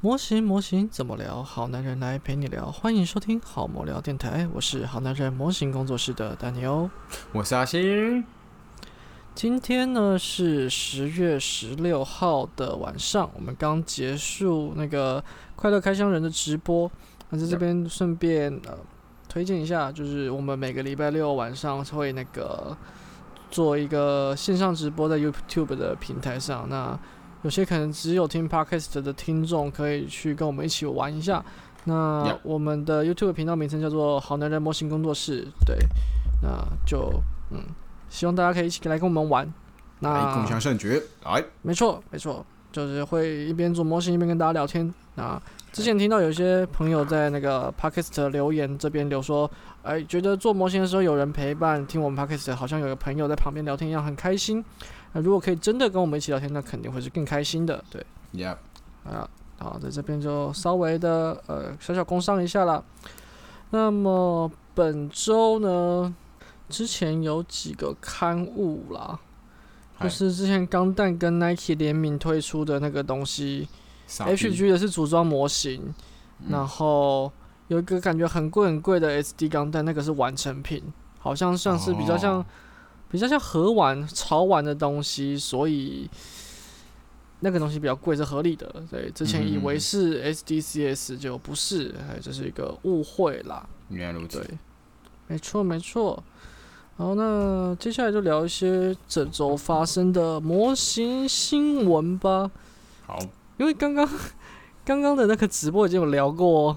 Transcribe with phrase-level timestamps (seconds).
[0.00, 1.42] 模型模型怎么聊？
[1.42, 6.88] 好男人来陪你聊，欢迎收听好模聊电台，我是好男人模型工作室的丹尼欧。
[7.32, 8.24] 我是阿星。
[9.34, 15.22] 今天呢是十月十六号的晚上，我们刚结束那个
[15.56, 16.88] 快乐开箱人的直播，
[17.30, 18.78] 那在这边顺便呃
[19.28, 22.76] 推荐一下，就是我们每个礼拜六晚上会那个
[23.50, 26.96] 做一个线上直播在 YouTube 的平台上，那。
[27.42, 31.44] 有些可能只有听 podcast 的听众可以去跟我们一起玩一下。
[31.84, 35.76] 那我们的 YouTube 频道名称叫做“好男人模型工作室”，对，
[36.42, 37.62] 那就嗯，
[38.10, 39.50] 希望大家可以一起来跟我们玩。
[40.00, 44.92] 那共享胜局，来，没错没错，就是会一边做模型一边跟大家聊天。
[45.14, 45.40] 那
[45.72, 49.50] 之前听到有些朋友在那个 podcast 留言这边留说，
[49.82, 54.62] 哎，觉得做模型的时候有人陪伴，听我们 podcast 好像有个朋友在旁边聊天一样，很开心。
[55.18, 58.06] 那如果可以真的跟我们一起聊天，那肯定会是更开心的，对。
[58.32, 58.56] Yeah。
[59.04, 62.80] 啊，好，在这边就稍微的呃小小工商一下啦。
[63.70, 66.14] 那么本周呢，
[66.68, 69.18] 之前有几个刊物啦，
[70.00, 73.68] 就是之前钢弹跟 Nike 联名推出的那个东西
[74.08, 75.92] ，HG 的是组装模型，
[76.48, 77.32] 然后
[77.66, 80.82] 有一个感觉很贵很贵的 SD 钢弹，那个是完成品，
[81.18, 82.44] 好像像是比较像。
[83.10, 86.08] 比较像盒玩、潮玩的东西，所以
[87.40, 88.70] 那个东西比较贵是合理的。
[88.90, 93.66] 对，之前以为是 SDCS 就不是，哎，这是一个误会啦。
[93.88, 94.40] 原来如此。
[94.40, 94.58] 对，
[95.26, 96.22] 没错没错。
[96.96, 102.50] 好，那接下来就聊一些这周发生的模型新闻吧。
[103.06, 103.18] 好，
[103.56, 104.06] 因为刚刚
[104.84, 106.76] 刚刚的那个直播已经有聊过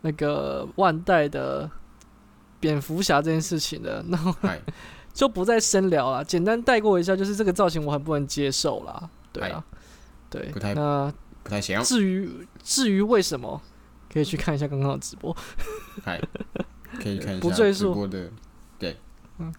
[0.00, 1.68] 那个万代的
[2.60, 4.34] 蝙蝠侠这件事情了，然后。
[5.16, 9.08] 就不再深聊了，简单带过一下，就是这个造型我很不能接受啦。
[9.32, 9.64] 对啊，
[10.28, 11.10] 对，不太那
[11.42, 11.82] 不太行。
[11.82, 13.58] 至于至于为什么，
[14.12, 15.34] 可以去看一下刚刚的直播。
[16.04, 16.20] 嗨，
[17.02, 18.30] 可以看一下直播的，
[18.78, 18.94] 对，
[19.38, 19.50] 嗯，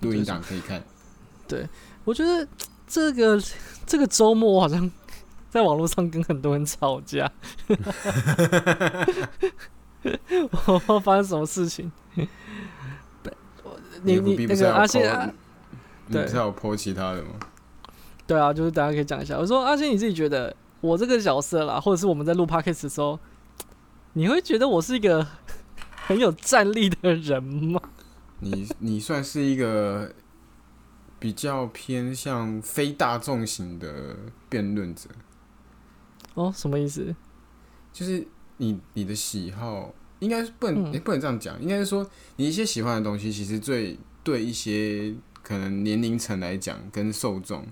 [0.00, 0.82] 录音档可以看。
[1.46, 1.68] 对，
[2.04, 2.48] 我觉得
[2.86, 3.38] 这个
[3.84, 4.90] 这个周末我好像
[5.50, 7.30] 在网络上跟很多人吵架。
[10.88, 11.92] 我发生什么事情？
[14.06, 15.02] 你你那个阿信，
[16.10, 17.30] 对，不是有剖其他的吗？
[18.26, 19.36] 对啊，就是大家可以讲一下。
[19.36, 23.18] 我说阿信，你自己觉得我这个角色啦，或者是我们在录 podcast 的时候，
[24.12, 25.26] 你会觉得我是一个
[25.94, 27.80] 很有战力的人吗？
[28.40, 30.12] 你你算是一个
[31.18, 34.16] 比较偏向非大众型的
[34.48, 35.10] 辩论者。
[36.34, 37.14] 哦，什么意思？
[37.92, 38.26] 就是
[38.58, 39.92] 你你的喜好。
[40.18, 41.60] 应该是不能，也不能这样讲。
[41.60, 47.66] 应该是说，你一些喜欢的东西，其实最对一些可能年龄层来讲，跟受众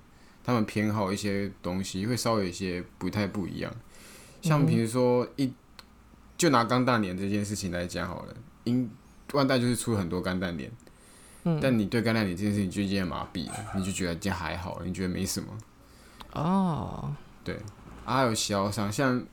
[0.44, 3.75] 他们偏好一些东西，会稍微有一些不太不一样。
[4.43, 5.50] 像比如说，一
[6.37, 8.34] 就拿钢弹脸这件事情来讲好了，
[8.65, 8.91] 因
[9.32, 10.71] 万代就是出很多钢蛋脸，
[11.61, 15.49] 但你对钢蛋脸这件事情就渐渐麻痹了，你就觉得这还好，你觉得没什么。
[16.32, 17.59] 哦，对，
[18.05, 19.25] 还有小想像。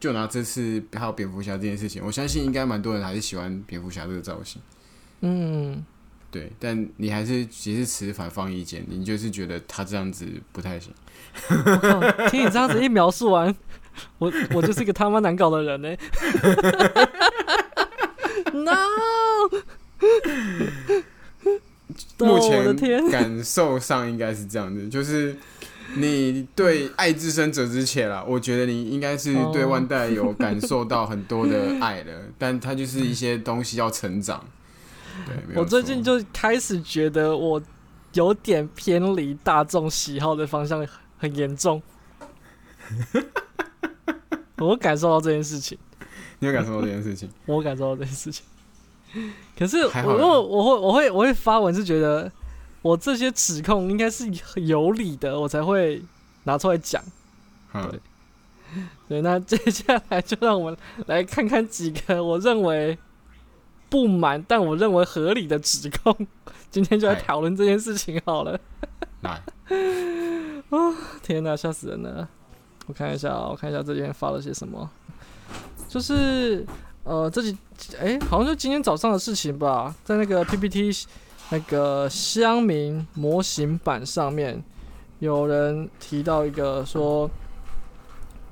[0.00, 4.60] 就拿这次还有蝙蝠侠这件事情，我相信应该蛮多人还是喜欢蝙蝠侠这个造型。
[5.20, 5.84] 嗯，
[6.30, 10.90] 对，但你还是其实持反方意见，你就是觉得他这样子不太行。
[12.30, 13.54] 听你这样子一描述完，
[14.18, 15.94] 我我就是一个他妈难搞的人呢。
[18.54, 18.86] No，
[22.18, 22.38] 目
[22.78, 25.36] 前感受上应该是这样子，就是。
[25.96, 34.44] 你对爱之深者之切啦，我觉得你应该是对万代有感受到很多的爱了， 但它就是一些东西要成长。
[35.26, 37.60] 对，我最近就开始觉得我
[38.12, 40.86] 有点偏离大众喜好的方向
[41.18, 41.82] 很严重。
[44.58, 45.76] 我感受到这件事情，
[46.38, 47.28] 你有感受到这件事情？
[47.46, 48.44] 我感受到这件事情。
[49.58, 52.30] 可是我如果我会我会我会发文是觉得。
[52.82, 54.24] 我这些指控应该是
[54.56, 56.02] 有理的，我才会
[56.44, 57.02] 拿出来讲。
[57.72, 58.00] 对，
[59.08, 62.96] 对，那接下来就让我们来看看几个我认为
[63.88, 66.26] 不满但我认为合理的指控。
[66.70, 68.58] 今天就来讨论这件事情好了。
[69.20, 69.30] 来，
[70.70, 70.78] 啊，
[71.22, 72.28] 天哪，吓死人了！
[72.86, 74.88] 我看一下，我看一下这边发了些什么。
[75.86, 76.64] 就是
[77.04, 77.56] 呃，这几
[78.00, 80.90] 哎，好像就今天早上的事情吧，在那个 PPT。
[81.50, 84.62] 那个乡民模型版上面，
[85.18, 87.28] 有人提到一个说，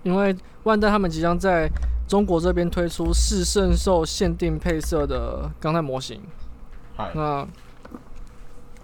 [0.03, 1.69] 因为万代他们即将在
[2.09, 6.21] 中国这边推出四圣兽限定配色的钢弹模型，
[7.15, 7.47] 那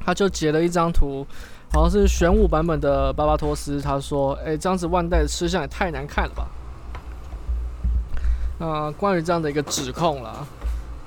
[0.05, 1.26] 他就截了一张图，
[1.72, 6.46] 好像是玄武版本的巴巴托斯，他说：“哎，这样子万代的吃相也太难看了吧？”
[8.64, 10.46] 啊，关于这样的一个指控啦，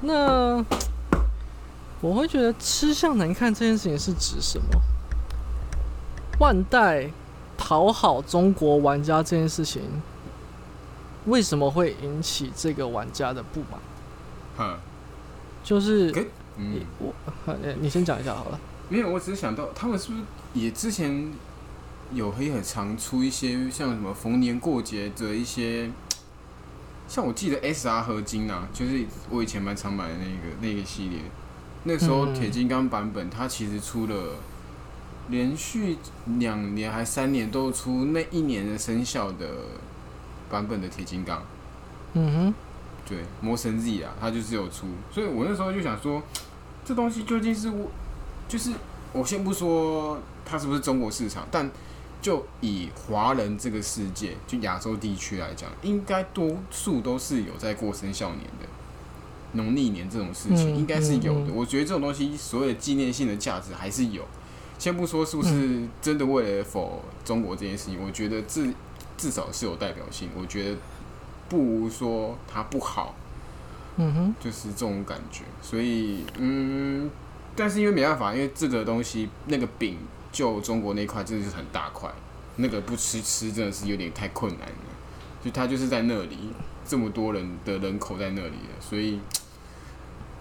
[0.02, 0.62] 那
[2.02, 4.82] 我会觉得吃相难看这件事情是指什么？
[6.40, 7.10] 万代
[7.58, 9.82] 讨好中国玩家这件事情，
[11.26, 13.80] 为什么会引起这个玩家的不满？
[14.60, 14.78] 嗯，
[15.64, 16.24] 就是可
[16.58, 17.14] 嗯，我，
[17.48, 18.60] 呃你先讲一下好了。
[18.90, 20.24] 没有，我只是想到他们是不是
[20.54, 21.32] 也之前
[22.14, 25.92] 有也很常出一些像什么逢年过节的一些，
[27.08, 31.20] 像我记得 S R 合金啊，就是我以前蛮常买的那个那个系列，
[31.84, 32.34] 那时候嗯。
[32.34, 34.36] 铁金刚版本它其实出了
[35.30, 35.98] 连续
[36.38, 39.48] 两年还三年都出那一年的生肖的
[40.50, 41.44] 版本的铁金刚。
[42.14, 42.54] 嗯哼，
[43.08, 46.24] 对，魔神 Z 啊，它就是有出，所以我那时候就想说，
[46.86, 47.92] 这东西究竟是我，
[48.48, 48.72] 就是
[49.12, 51.70] 我先不说它是不是中国市场，但
[52.22, 58.68] 就以华人这个世界，就亚洲地区来讲，应该多数都是有在过生肖年的，
[59.58, 61.52] 农历年这种事情、嗯应该是有的。
[61.52, 64.24] 我觉得这种东西所有的纪念性的价值还是有，
[64.80, 68.74] 先不说是不是真的为了否中国这件事情，我觉得至
[69.18, 70.78] 至少是有代表性，我觉得
[71.50, 73.14] 不如说它不好。
[74.00, 75.42] 嗯哼，就是这种感觉。
[75.60, 77.10] 所以，嗯，
[77.56, 79.98] 但是因为没办法，因为这个东西那个饼
[80.32, 82.08] 就中国那块真的是很大块，
[82.58, 84.76] 那个不吃吃真的是有点太困难了。
[85.44, 86.38] 就它就是在那里，
[86.86, 89.20] 这么多人的人口在那里了，所以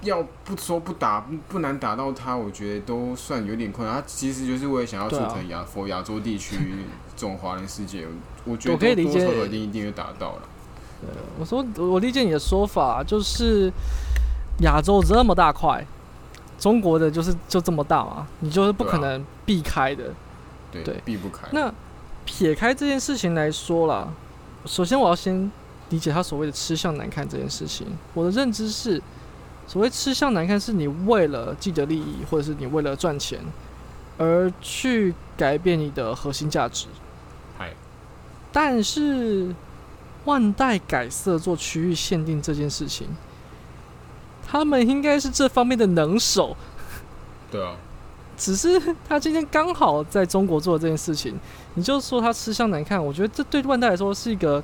[0.02, 3.96] 要不说不打不不难打到他，我觉得都算有点困难。
[3.96, 6.56] 他其实就是为了想要做对啊成亚佛亚洲地区
[7.16, 8.06] 这种华人世界，
[8.44, 10.42] 我觉得我可以理解多多少少一定一定会达到了。
[11.38, 13.70] 我说我理解你的说法，就是
[14.62, 15.86] 亚洲这么大块，
[16.58, 20.12] 中国的就是就这么大嘛，你就是不可能避开的。
[20.72, 21.46] 对，对避不开。
[21.52, 21.72] 那
[22.24, 24.08] 撇开这件事情来说啦，
[24.64, 25.50] 首先我要先
[25.90, 27.86] 理解他所谓的吃相难看这件事情。
[28.14, 29.00] 我的认知是，
[29.66, 33.40] 所谓吃相难看，是你为了既得利益，或者是你为了赚钱，
[34.16, 36.86] 而去改变你的核心价值。
[37.58, 37.72] 嗨，
[38.52, 39.54] 但是
[40.24, 43.08] 万代改色做区域限定这件事情，
[44.46, 46.56] 他们应该是这方面的能手，
[47.50, 47.76] 对啊，
[48.38, 51.38] 只是他今天刚好在中国做这件事情，
[51.74, 54.62] 你就说他吃相难看，我觉得这对万代来说是一个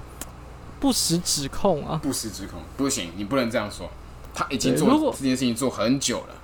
[0.78, 1.98] 不实指控啊。
[2.02, 3.90] 不实指控，不行，你不能这样说。
[4.34, 6.34] 他已经做这件事情做很久了，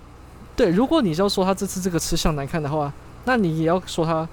[0.56, 2.92] 对，如果你要说他这次这个吃相难看的话，
[3.24, 4.28] 那你也要说他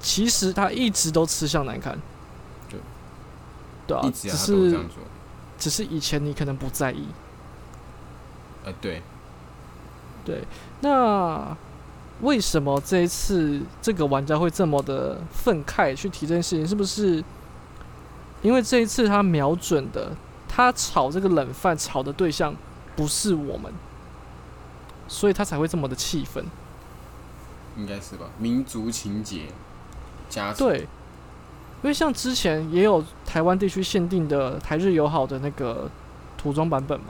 [0.00, 1.98] 其实他一直都吃相难看。
[2.68, 2.78] 对，
[3.86, 4.78] 对啊，只是。
[5.58, 7.04] 只是以前你可能不在意。
[8.64, 9.02] 呃，对，
[10.24, 10.42] 对，
[10.80, 11.54] 那
[12.22, 16.66] 为什么这一次这个玩家会这么的愤慨去提这件事情？
[16.66, 17.22] 是不是
[18.40, 20.16] 因为这一次他瞄准的，
[20.48, 22.56] 他炒这个冷饭炒的对象
[22.96, 23.72] 不是我们，
[25.08, 26.44] 所以他才会这么的气愤？
[27.76, 28.26] 应该是吧？
[28.38, 29.46] 民族情节
[30.28, 30.86] 加成，对，因
[31.84, 35.88] 为像之前也有台湾地区限定的台日友好的那个
[36.36, 37.06] 涂装版本嘛，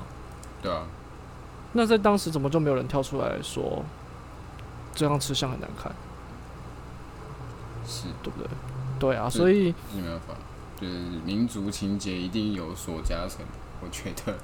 [0.63, 0.85] 对啊，
[1.73, 3.83] 那在当时怎么就没有人跳出来说
[4.95, 5.91] 这样吃相很难看，
[7.87, 8.49] 是对不对？
[8.99, 10.35] 对啊，所以没办法，
[10.79, 10.93] 就是
[11.25, 13.45] 民族情节一定有所加成，
[13.83, 14.37] 我觉得。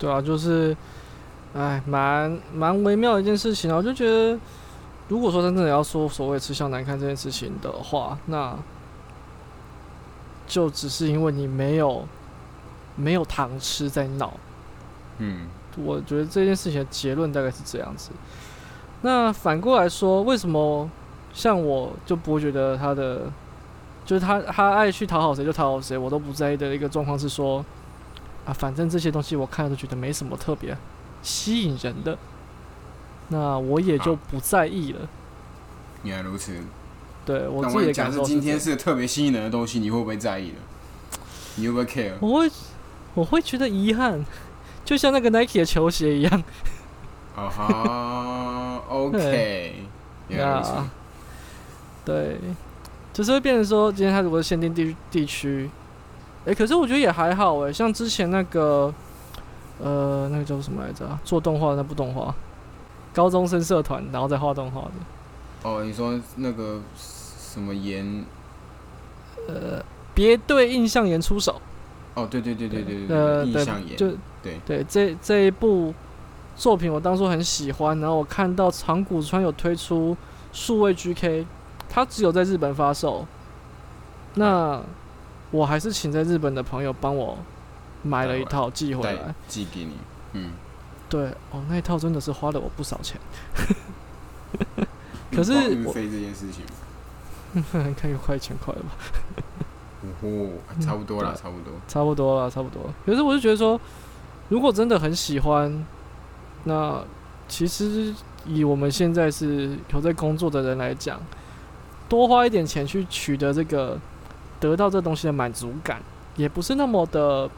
[0.00, 0.74] 对啊，就是，
[1.54, 3.76] 哎，蛮蛮微妙的一件事情啊。
[3.76, 4.36] 我就觉得，
[5.08, 8.56] 如果说真正的要说所谓吃相难看这件事情的话，那
[10.46, 12.04] 就只是因为你没有
[12.96, 14.32] 没有糖吃在闹。
[15.18, 18.10] 嗯，我觉得这件事情的结论大概是这样子。
[19.02, 20.88] 那反过来说，为什么
[21.34, 23.30] 像我就不会觉得他的，
[24.06, 27.62] 就是他他爱去讨好谁就讨好谁，我都不在意的一个状况是说，
[28.44, 30.76] 啊，反正这些东西我看了都觉得没什么特别
[31.22, 32.16] 吸引人的，
[33.28, 35.08] 那我也就不在意了。
[36.02, 36.56] 原来如此。
[37.26, 40.56] 对我自己的感受今天是特别吸引人的东西，你会不会在意呢？
[41.56, 42.14] 你会不会 care？
[42.20, 42.50] 我会
[43.14, 44.24] 我会觉得遗憾，
[44.84, 46.42] 就像那个 Nike 的球鞋一样。
[47.36, 49.74] 啊哈， OK，
[50.28, 50.70] 原来如此。
[50.70, 50.90] 呀
[52.04, 52.38] 对，
[53.12, 55.68] 就是会变成说，今天它如果是限定地地区，
[56.46, 58.92] 诶，可是我觉得也还好哎，像之前那个，
[59.78, 61.20] 呃，那个叫什么来着啊？
[61.24, 62.34] 做动画那部动画，
[63.12, 68.24] 高中生社团，然后再画动画的，哦，你说那个什么盐？
[69.48, 69.82] 呃，
[70.14, 71.60] 别对印象岩出手，
[72.14, 73.96] 哦，对对对对对对呃，对，对印象岩。
[73.96, 74.10] 就
[74.42, 75.92] 对对这这一部
[76.56, 80.16] 作品，我当初很喜欢，然后我看到长谷川有推出
[80.52, 81.44] 数位 GK，
[81.88, 83.26] 它只有在日本发售，
[84.34, 84.80] 那
[85.50, 87.38] 我还是请在日本的朋友帮我
[88.02, 89.34] 买了一套寄回来。
[89.48, 89.92] 寄给你，
[90.32, 90.52] 嗯，
[91.08, 93.20] 对，哦，那一套真的是花了我不少钱。
[95.32, 96.64] 可是包运我费这件事情，
[97.86, 98.88] 应该有快一千块了吧？
[100.22, 101.72] 哦，差不多了，差不多。
[101.86, 102.82] 差不多了，差不多。
[103.04, 103.80] 可是我就觉得说，
[104.48, 105.84] 如果真的很喜欢，
[106.64, 107.02] 那
[107.48, 108.14] 其实
[108.46, 111.20] 以我们现在是有在工作的人来讲，
[112.08, 113.98] 多花一点钱去取得这个
[114.60, 116.00] 得到这东西的满足感，
[116.36, 117.50] 也不是那么的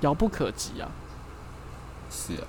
[0.00, 0.88] 遥不可及啊。
[2.10, 2.48] 是啊，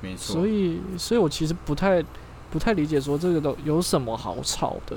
[0.00, 0.34] 没错。
[0.34, 2.02] 所以，所以我其实不太
[2.50, 4.96] 不太理解说这个都有什么好吵的。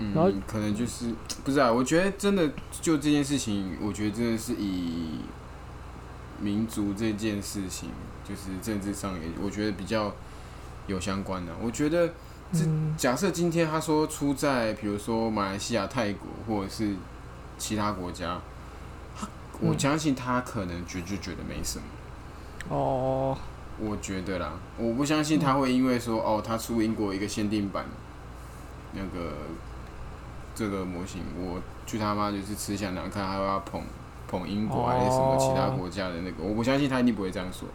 [0.00, 1.72] 嗯然后嗯，可能就是 不是啊。
[1.72, 2.48] 我觉得真的
[2.80, 5.22] 就这件事情，我觉得真的是以
[6.40, 7.88] 民族这件事情，
[8.28, 10.14] 就是政治上也，我觉得比较
[10.86, 11.52] 有相关的。
[11.60, 12.14] 我觉得这
[12.52, 16.94] 嗯，假设今天他说出在比如说马来西亚、泰国或者是
[17.58, 18.40] 其他国家，
[19.18, 19.28] 他
[19.60, 21.84] 我嗯相信他可能觉就觉得没什么。
[22.70, 23.36] 哦，
[23.78, 27.84] 我觉得啦，我不相信他会因为说哦，他出英国一个限定版，
[28.92, 29.32] 那个
[30.54, 33.82] 这个模型，我去他妈就是吃相难看，还要捧
[34.26, 37.68] 捧英国还是什么其他国家的那个，我不相信他一定不会这样说，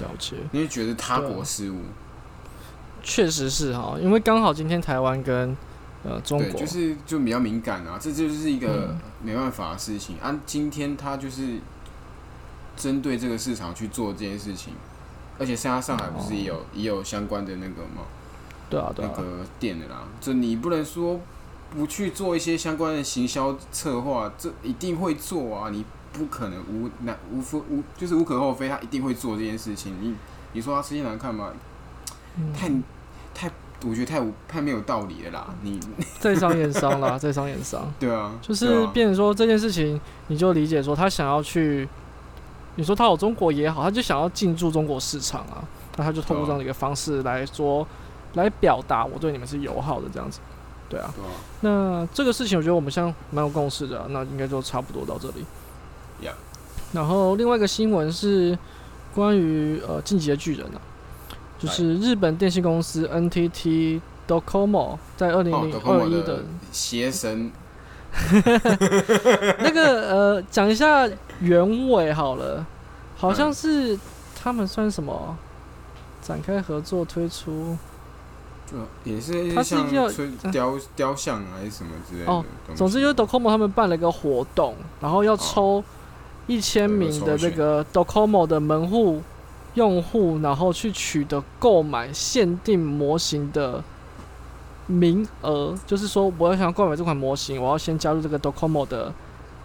[0.00, 0.36] 了解。
[0.52, 1.80] 因为觉得他国失误，
[3.08, 5.56] 确实是哈，因为刚好今天台湾跟
[6.02, 10.18] 呃中对，国就是就比较敏感啊，这就是一个嗯没办法的事情。
[10.18, 11.60] 啊，今天他就是
[12.76, 14.72] 针对这个市场去做这件事情，
[15.38, 18.02] 而且现在上海不是也有、也有相关的那个吗？
[18.68, 21.20] 对啊对啊，那个店的啦，就你不能说
[21.70, 29.94] 不去做一些相关的行销策划，这一定会做啊，你不可能无难无非无就是无可厚非，他一定会做这件事情。
[30.02, 30.12] 你
[30.54, 31.52] 你说他吃相难看吗？
[32.38, 32.68] 嗯太
[33.36, 33.50] 太，
[33.84, 35.54] 我觉得太无太没有道理了啦。
[35.62, 35.78] 你
[36.18, 41.86] 在商言商啦，在商言商，对啊，就是变成说这件事情，你就理解说他想要去，
[42.76, 45.62] 你说他有中国也好，他就想要进驻中国市场啊，
[45.96, 47.86] 那他就透过这样的一个方式来说，
[48.32, 50.40] 来表达我对你们是友好的这样子，
[50.88, 51.12] 对啊。
[51.60, 55.44] 那这个事情我觉得我们像蛮有共识的啊、那应该就差不多到这里。
[56.22, 56.32] Yeah
[56.92, 58.58] 然后另外一个新闻是
[59.14, 60.80] 关于呃《进击的巨人》啊，
[61.58, 67.50] 就是日本电信公司 NTT Docomo 在二零哦零二一的的邪神，
[69.60, 71.08] 那个呃，讲一下
[71.40, 72.64] 原委好了，
[73.16, 73.98] 好像是
[74.34, 75.36] 他们算什么？
[76.22, 77.76] 展开合作推出？
[78.66, 80.10] 就也是他是要
[80.50, 82.44] 雕雕像啊还是什么之类的哦。
[82.74, 85.84] 总之就是 Docomo 他们办了一个活动，然后要抽
[86.48, 89.22] 一千名的这个 Docomo 的门户
[89.76, 93.82] 用户，然后去取得购买限定模型的
[94.86, 95.74] 名额。
[95.86, 99.12] 就是说，我要想要购买这款模型，我要先加入这个 Docomo 的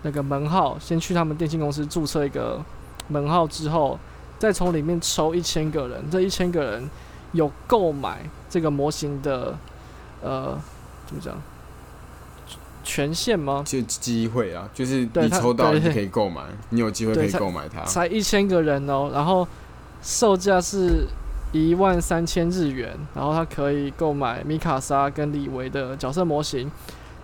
[0.03, 2.63] 那个门号，先去他们电信公司注册一个
[3.07, 3.97] 门号之后，
[4.37, 6.89] 再从里面抽一千个人，这一千个人
[7.31, 9.57] 有购买这个模型的
[10.21, 10.57] 呃
[11.07, 11.33] 怎么讲？
[12.83, 13.63] 权限吗？
[13.63, 17.83] 就机会啊，就是你抽到你可以购买，你有机会可以购买它。
[17.85, 19.47] 才一千个人哦，然后
[20.01, 21.07] 售价是
[21.51, 26.71] 一万三千日元，然后它可以购买米卡莎跟李维的角色模型，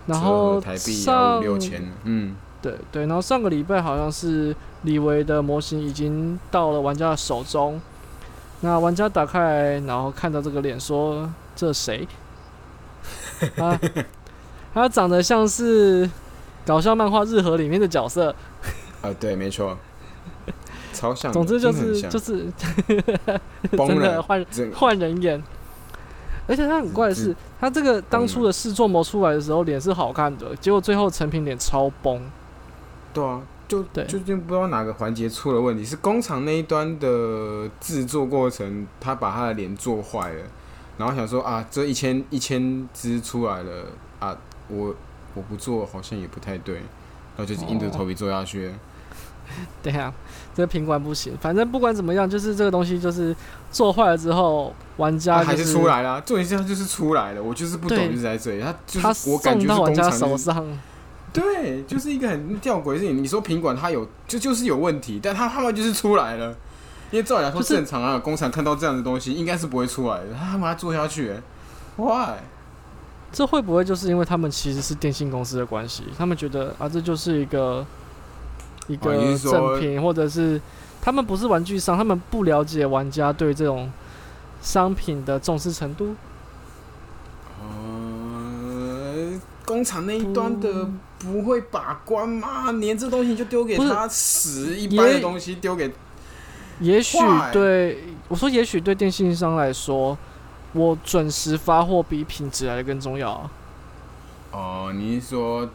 [0.06, 1.04] 然后台币
[1.40, 7.80] 六千，嗯，对对，然后上个礼拜好像是李维的模型已经到了玩家的手中，
[8.60, 12.06] 那玩家打开来，然后看到这个脸说：“这谁？”
[13.56, 13.80] 啊，
[14.74, 16.08] 他长得像是
[16.66, 18.34] 搞笑漫画《日和》里面的角色。
[19.00, 19.78] 啊，对，没错，
[20.98, 21.32] 超像。
[21.32, 22.50] 总之就是就是
[23.76, 25.42] 崩 真的了，换换人演，
[26.48, 32.20] 而且他很怪的是，他这个当初的试做模出来的时候脸是好看的，结果最后成品脸超崩。
[33.14, 40.42] 对啊，就对究竟不知道哪个环节出了问题，是工厂那一端的制作过程，他把他的脸做坏了，
[40.98, 43.84] 然后想说啊，这一千一千只出来了
[44.18, 44.36] 啊，
[44.68, 44.94] 我
[45.34, 46.76] 我不做好像也不太对，
[47.36, 48.74] 然后就硬着头皮做下去了。
[49.82, 50.12] 对呀、
[50.58, 53.32] 这个品管不行，反正不管怎么样，就是这个东西就是
[53.70, 60.66] 做坏了之后，玩家、就是他还是出，来了，重点是他就是出来了，我就是不懂对就是在这里，他就他是我感觉到玩家工厂手上。
[61.32, 63.22] 对，就是一个很吊诡的事情。
[63.22, 66.56] 你说品管他有就就是有问题，但他他们就是出来了。
[67.12, 71.40] 因为照理来说正常啊，工厂看到这样的东西应该是不会出来的，他们还做下去欸
[71.96, 72.34] ，why？
[73.30, 76.02] 这会不会就是因为他们其实是电信公司的关系？
[76.18, 77.86] 他们觉得啊，这就是一个
[78.88, 80.60] 一个赠品，或者是
[81.00, 83.90] 他们不是玩具商，他们不了解玩家对这种
[84.60, 86.16] 商品的重视程度。
[87.60, 90.88] 呃，工工厂那一端的
[91.20, 92.72] 不会把关吗？
[92.72, 95.92] 连这东西就丢给他死一般的东西丢给
[96.80, 97.16] 也许
[97.52, 100.18] 对我说，也许对电信商来说，
[100.72, 103.50] 我准时发货比品质来的更重要啊。
[104.50, 105.68] 哦，你是说，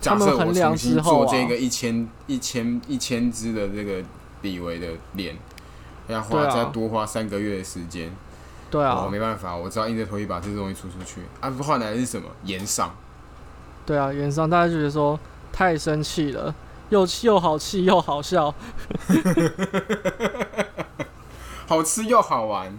[0.00, 4.02] 假设我重新做这个一千一千一千只的这个
[4.42, 5.36] 李维的脸，
[6.08, 8.10] 要花再多花三个月的时间，
[8.70, 11.22] 对啊我，没办法，我只好硬着头皮把这东西出出去。
[11.40, 12.28] 啊，不换来的是什么？
[12.44, 12.94] 延上。
[13.84, 15.18] 对啊，原上大家就觉得说
[15.52, 16.54] 太生气了，
[16.90, 18.54] 又气又好气又好笑，
[21.66, 22.72] 好吃又好玩，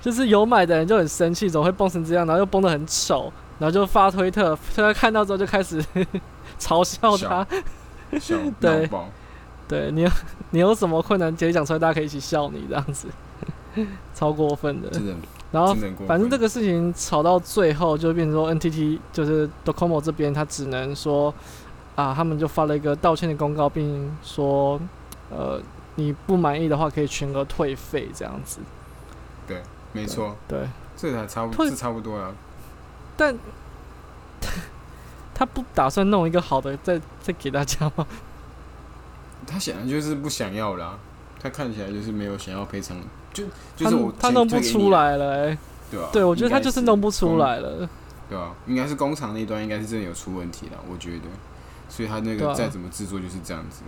[0.00, 5.80] 就是有买的人就很生气，怎么会崩成这样，然后又崩得很丑，然后就发推特，推特看到之后就开始
[6.58, 7.46] 嘲笑他。
[8.18, 8.90] 笑对。
[9.68, 10.10] 对你有
[10.50, 13.06] 你有什么困难直接讲出来，大家可以一起笑你这样子，
[14.12, 14.90] 超过分的。
[14.90, 15.14] 真的，
[15.52, 15.72] 然后
[16.06, 21.32] 反正这个事情吵到最后，就变成说 NTT 就是 Docomo 这边，他只能说
[21.94, 24.78] 啊，他们就发了一个道歉的公告，并说
[25.30, 25.58] 呃
[25.94, 28.58] 你不满意的话可以全额退费这样子。
[29.46, 32.34] 对没错，对，这还差不退这差不多了。
[33.22, 34.50] 但
[35.32, 38.04] 他不打算弄一个好的再再给大家吗？
[39.46, 40.98] 他显然就是不想要啦，
[41.40, 42.96] 他看起来就是没有想要赔偿，
[43.32, 43.44] 就
[43.76, 45.58] 就是他弄不出来了、欸，
[45.90, 47.88] 对吧、对我觉得他就是弄不出来了。
[48.28, 51.24] 对吧、应该是工厂那端应该是真的有出问题了，我觉得，
[51.88, 53.82] 所以他那个再怎么制作就是这样子，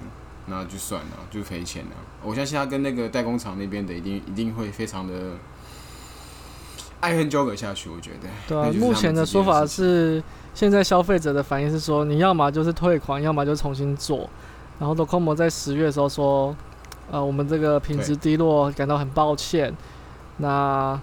[0.47, 1.93] 那就算了，就赔钱了。
[2.23, 5.15] 我相信他跟那个代工厂那边的一定一定会非常的
[7.05, 8.29] 爱恨交葛下去，我觉得。
[8.49, 10.23] 对啊目前的说法是，
[10.55, 14.29] 现在消费者的反应是说，你要么就是退款，要么就重新做。
[14.79, 16.57] 然后 Docomo 在十月的时候说，
[17.11, 19.75] 呃，我们这个品质低落，感到很抱歉。
[20.39, 20.99] 那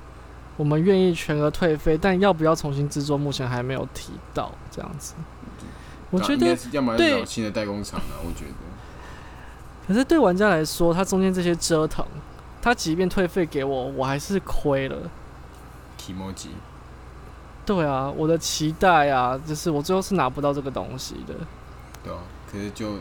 [0.58, 5.14] 我们愿意全额退费，但要不要重新制作，目前还没有提到这样子。
[6.10, 8.52] 我觉得，要么找新的代工厂了，我觉得。
[9.88, 12.04] 可是对玩家来说，他中间这些折腾，
[12.60, 14.98] 他即便退费给我，我还是亏了。
[16.02, 16.50] Kimoji，
[17.64, 21.36] 对啊，我的期待啊，就是我最后是拿不到这个东西的。
[22.04, 22.18] 对啊，
[22.52, 22.96] 可是就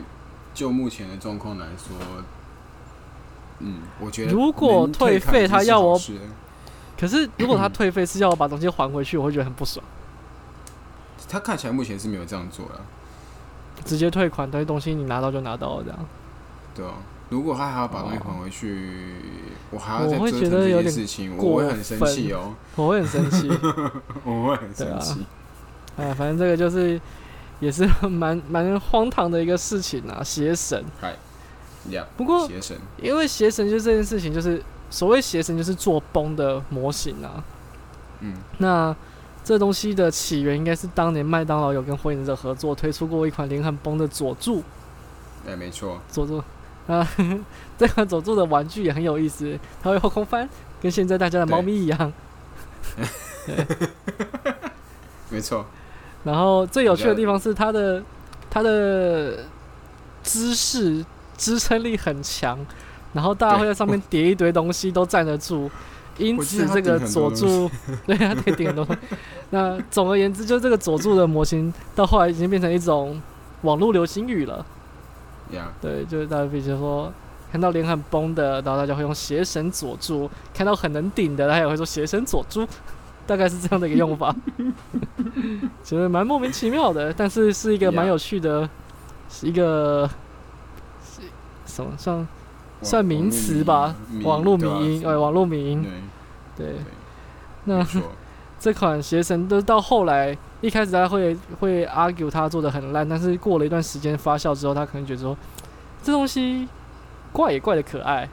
[0.53, 1.95] 就目前的状况来说，
[3.57, 5.99] 嗯，我觉得如果退费他要我
[6.95, 9.83] 可是如果他退费是要我把东西还回去，我会觉得很不爽。
[11.27, 12.81] 他看起来目前是没有这样做了，
[13.83, 15.99] 直接退款，但是东西你拿到就拿到了，这样。
[16.75, 16.93] 对啊。
[17.31, 19.15] 如果他还要把东西还回去，
[19.71, 23.49] 我还要再折腾这些觉得有点事情，我会很生气哦， 我会很生气。
[24.25, 25.25] 我会很生气。
[25.95, 26.99] 哎，反正这个就是
[27.61, 30.83] 也是 蛮蛮荒唐的一个事情啊，邪神。
[31.89, 37.43] 呀，不过邪神，因为邪神就是这件事情，就是所谓邪神就是做崩的模型啊。
[38.19, 38.95] 嗯，那
[39.43, 44.61] 这东西的起源应该是当年麦当劳有跟火影忍者合作推出过一款连很崩的佐助
[45.47, 46.43] 哎，没错，佐助
[46.87, 47.07] 啊，
[47.77, 50.47] 这款佐助的玩具也很有意思，它会后空翻，
[50.81, 52.13] 跟现在大家的猫咪一样。
[55.29, 55.65] 没错，
[56.23, 58.03] 然后最有趣的地方是它的
[58.49, 59.45] 它的
[60.23, 61.05] 姿势
[61.37, 62.59] 支撑力很强，
[63.13, 65.71] 然后大家会在上面叠一堆东西都站得住，
[66.17, 67.71] 因此这个佐助
[68.05, 69.01] 对它可以顶很多东西。
[69.51, 73.21] 那总而言之，就这个佐助的模型到后来已经变成一种
[73.61, 74.65] 网络流行语了。
[75.53, 77.11] 呀，对，就是大家比如说
[77.51, 82.67] 看到脸很崩的，然后大家会用邪神佐助；看到很能顶的，他也会说邪神佐助，
[83.27, 84.33] 大概是这样的一个用法。
[85.83, 88.69] 其实蛮莫名其妙的，但是是一个蛮有趣的，
[89.29, 90.09] 是一个
[91.03, 91.21] 是
[91.65, 92.27] 什么算
[92.81, 93.95] 算名词吧？
[94.23, 95.85] 网络名音，呃，网络名音，
[96.57, 96.75] 对，
[97.65, 97.85] 那，
[98.59, 105.35] 这款邪神都到后来，一开始大家会会 argue 他做的很烂，但是过了一段时间发酵之后，他可能觉得说
[106.03, 106.67] 这东西
[107.31, 108.27] 怪也怪的可爱，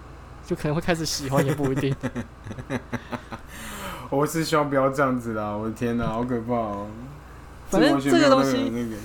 [0.46, 1.94] 就可能会开始喜欢，也不一定。
[4.10, 5.54] 我是希望不要这样子啦！
[5.54, 6.86] 我的天哪，好可怕哦！
[7.68, 8.96] 反正这个东西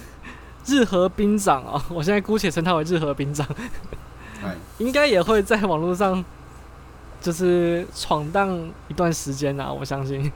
[0.65, 3.45] 日和兵长啊，我现在姑且称他为日和兵长，
[4.41, 6.23] 哎， 应该也会在网络上
[7.19, 8.57] 就是闯荡
[8.87, 10.31] 一段时间啊，我相信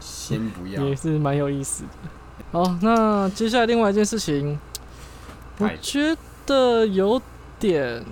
[0.00, 1.88] 先不要，也是蛮有意思的。
[2.52, 4.58] 好，那接下来另外一件事情，
[5.58, 7.20] 我哎觉得有
[7.58, 8.04] 点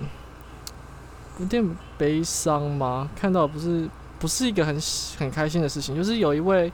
[1.39, 3.09] 有点悲伤吗？
[3.15, 4.79] 看到不是不是一个很
[5.17, 6.71] 很开心的事情，就是有一位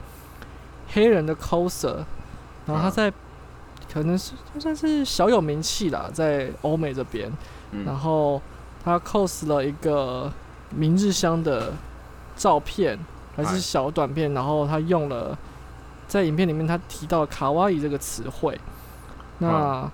[0.92, 2.04] 黑人的 coser，
[2.66, 2.90] 然后他啊。
[2.90, 3.12] 在、
[3.92, 7.30] 可能是就算是小有名气啦，在欧美这边，
[7.72, 8.42] 然嗯，后
[8.84, 10.30] 他 cos 了一个
[10.70, 11.72] 明日香的
[12.36, 12.98] 照片，
[13.36, 13.60] 还是哎。
[13.60, 15.36] 小短片，然后他用了
[16.08, 18.58] 在影片里面他提到卡哇伊这个词汇，
[19.38, 19.90] 那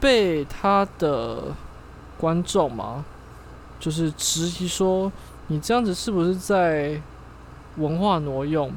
[0.00, 1.54] 被他的
[2.18, 3.04] 观众嘛，
[3.80, 5.10] 就是质疑说，
[5.48, 7.00] 你这样子是不是在
[7.76, 8.72] 文化挪用，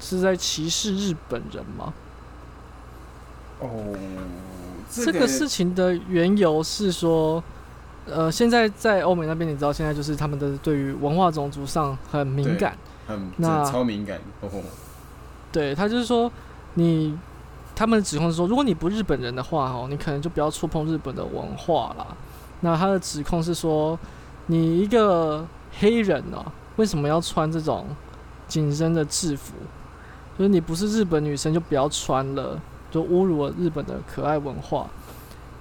[0.00, 1.92] 是在歧视日本人吗？
[3.60, 3.68] 哦，
[4.90, 7.42] 这个事情的缘由是说，
[8.06, 14.18] 呃，现在在欧美那边，你知道，现在就是他们的对于文化种族上很敏感，很那超敏感。
[14.40, 14.48] 哦，
[15.52, 16.30] 对他就是说，
[16.74, 17.16] 你
[17.76, 22.06] 他们的指控是说，如果你不日本人的话，哦，你可能就不要触碰日本的文化啦。
[22.60, 23.98] 那他的指控是说，
[24.46, 25.46] 你一个
[25.78, 26.44] 黑人哦、
[26.76, 27.86] 为什么要穿这种
[28.48, 29.54] 紧身的制服？
[30.38, 32.60] 就是你不是日本女生就不要穿了，
[32.90, 34.88] 就侮辱了日本的可爱文化。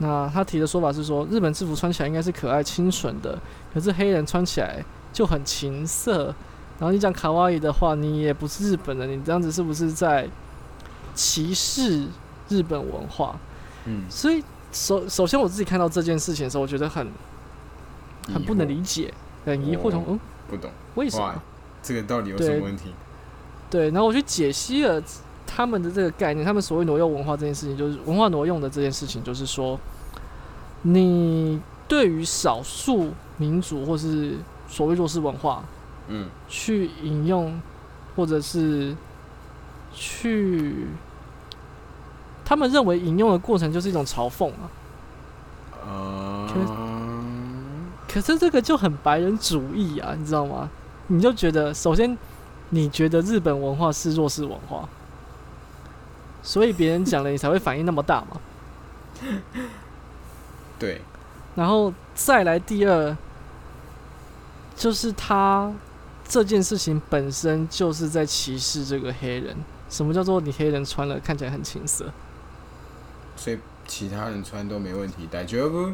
[0.01, 3.37] 那他提的说法是说，日本制服穿起来应该是可爱清纯的，
[3.71, 4.83] 可是黑人穿起来
[5.13, 6.33] 就很情色。
[6.79, 10.27] 然后你讲卡哇伊的话，你也不是日本人，你这样子是不是在
[11.13, 12.07] 歧视
[12.49, 13.37] 日本文化？
[13.85, 17.07] 嗯，所以首首先我自己看到这件事情的时候，我觉得很
[18.33, 19.13] 很不能理解，
[19.45, 21.39] 很疑惑，从嗯不懂为什么？
[21.83, 22.93] 这个到底有什么问题？
[23.69, 24.99] 对，然后我去解析了
[25.53, 29.77] 他们的这个概念，他们所谓挪用文化这件事情，就是文化挪用的这件事情，就是说，
[30.83, 31.59] 你
[31.89, 34.37] 对于少数民族或是
[34.69, 35.63] 所谓弱势文化
[36.07, 37.61] 嗯，去引用，
[38.15, 38.95] 或者是
[39.93, 40.87] 去，
[42.45, 44.71] 他们认为引用的过程就是一种嘲讽啊。
[45.85, 46.47] 呃，
[48.07, 50.69] 可是这个就很白人主义啊，你知道吗？
[51.07, 52.17] 你就觉得，首先
[52.69, 54.87] 你觉得日本文化是弱势文化，
[56.43, 58.41] 所以别人讲了你才会反应那么大嘛。
[60.79, 61.01] 对，
[61.55, 63.15] 然后再来第二，
[64.75, 65.71] 就是他
[66.27, 69.55] 这件事情本身就是在歧视这个黑人。
[69.89, 72.05] 什么叫做你黑人穿了看起来很青涩？
[73.35, 75.91] 所以其他人穿都没问题，大丈夫。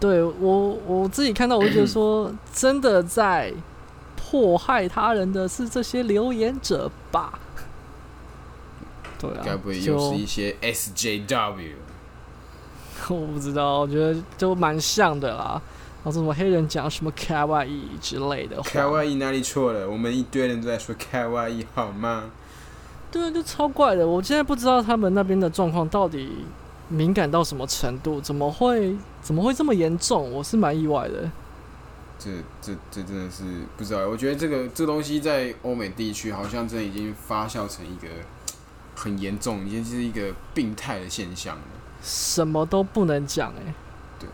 [0.00, 3.54] 对我我自己看到，我就觉得说，真的在
[4.16, 7.38] 迫害他人的是这些留言者吧？
[9.18, 11.72] 对啊，该不会又是一些 SJW？
[13.08, 15.60] 我不知道，我觉得都蛮像的啦。
[16.04, 19.88] 然后什么黑人讲什么卡哇伊之类的话，卡哇伊哪里错了？
[19.88, 22.30] 我们一堆人都在说卡哇伊，好吗？
[23.10, 24.06] 对啊，就超怪的。
[24.06, 26.30] 我现在不知道他们那边的状况到底
[26.88, 30.30] 敏感到什么程度，怎么会怎么会这么严重？
[30.32, 31.30] 我是蛮意外的。
[32.18, 33.44] 这这这真的是
[33.76, 34.08] 不知道。
[34.08, 38.08] 我觉得这个这个东西在欧美地区好像真的已经发酵成一个
[38.98, 41.62] 很严重，已经是一个病态的现象了。
[42.02, 43.74] 什么都不能讲哎、
[44.18, 44.28] 对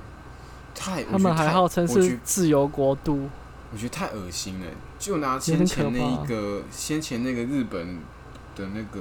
[0.74, 3.28] 太，他们还号称是自由国度，
[3.72, 4.66] 我觉得太恶心了。
[4.98, 7.98] 就拿先前那一个，先前那个日本
[8.56, 9.00] 的那个，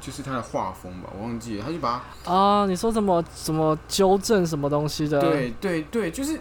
[0.00, 5.20] 就是他的画风吧，我忘记了，他就把啊，你说什么什么纠正什么东西的？
[5.20, 6.38] 对对对，就是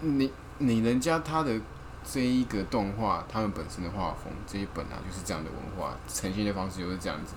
[0.00, 1.58] 你你人家他的
[2.04, 7.34] 这一个动画，他们本身的画风，这一本来就是这样的文化呈现的方式就是这样子。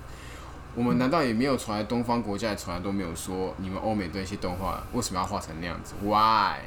[0.74, 6.58] 我们难道也没有从来东方国家也从来都没有说你们欧美的一些动画为什么要画成那样子？Why？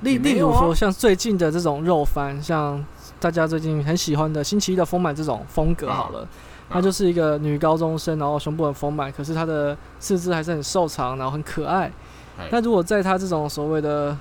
[0.00, 2.84] 例也没有啊例如说，像最近的这种肉番，像
[3.18, 6.28] 大家最近很喜欢的星期一的丰满这种风格，好了，
[6.68, 11.90] 她就是一个女高中生，然后胸部很丰满，可是她的四肢还是很瘦长，然后很可爱。
[12.36, 14.14] 哎那如果在她这种所谓的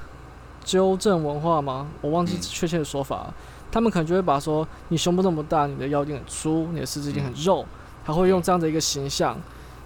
[0.63, 1.87] 纠正文化吗？
[2.01, 2.41] 我忘记嗯。
[2.41, 3.33] 确切的说法，
[3.71, 7.65] 他们可能就会把说你胸部那么大，你的腰一定很粗，你的四肢一定很肉，
[8.05, 9.37] 他会用这样的一个形象，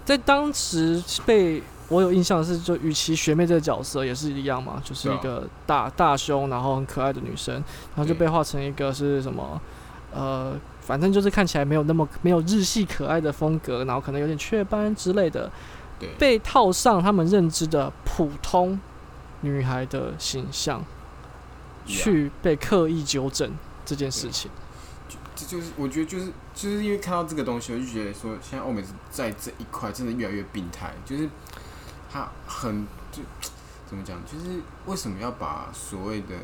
[0.04, 9.60] 在当时被我有印象的是，就与其学妹这个角色也是一样嘛，就是一个大大胸，然后很可爱的女生，然后就被画成一个是什么，
[10.12, 15.48] 呃，反正就是看起来没有那么没有日系可爱的风格，然后可能有点雀斑之类的，
[16.18, 18.78] 被套上他们认知的普通
[19.46, 20.84] 女孩的形象，
[21.86, 23.52] 去被刻意纠正
[23.84, 24.50] 这件事情。
[25.34, 31.28] 这就是我觉得就是就是因为看到这个东西，我就觉得说，现在欧美在这一块真的越来越病态，就是
[32.10, 33.22] 他很就
[33.86, 36.34] 怎么讲，就是为什么要把所谓的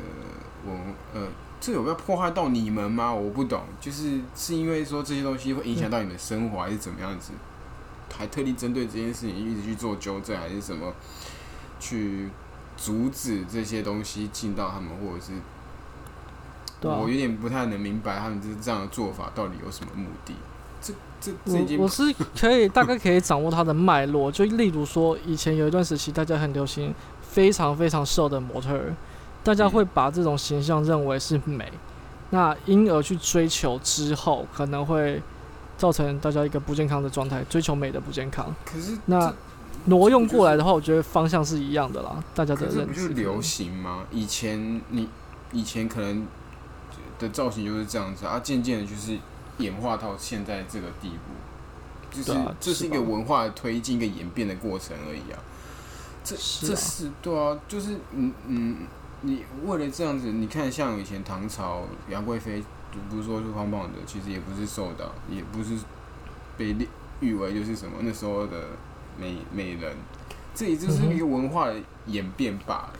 [0.65, 1.27] 文呃，
[1.59, 3.11] 这有要破坏到你们吗？
[3.11, 7.31] 我不懂，就是是因为说这些东西会影响到你们的生活，还是怎么样子？
[8.15, 10.93] 还特地针对这件事情一直去做纠正，还是什么
[11.79, 12.29] 去
[12.77, 15.33] 阻止这些东西进到他们，或者是
[16.81, 20.33] 我有点不太能明白他们这这样的做法到底有什么目的。
[20.81, 28.93] 这这这我我是可以大概可以掌握它的脉络，就例如说，以前有一段时期，大家很流行非常非常瘦的模特儿，
[29.43, 31.71] 大家嗯会把这种形象认为是美，
[32.31, 35.21] 那因而去追求之后，可能会
[35.77, 38.53] 造成大家一个不健康的状态，追求美的不健康。
[38.65, 39.35] 可是那这
[39.85, 43.07] 挪用过来的话，我觉得方向是一样的啦，大家的可是认知。
[43.09, 44.03] 不就流行吗？
[44.11, 45.09] 以前你
[45.51, 46.25] 以前可能
[47.19, 49.17] 的造型就是这样子啊，渐渐的就是
[49.57, 55.39] 演化到现在这个地步，就是、啊这是一个文化的推进、一个演变的过程而已啊。
[56.23, 58.77] 这这是对啊，就是嗯嗯，
[59.21, 65.75] 你为了这样子，你看像以前唐朝杨贵妃，就不是说是胖胖的，其实也不是瘦的啊，也不是
[66.57, 66.87] 被列
[67.19, 68.67] 誉为就是什么那时候的
[69.19, 69.95] 美美人，
[70.53, 71.75] 这也就是一个文化的
[72.07, 72.93] 演变罢了。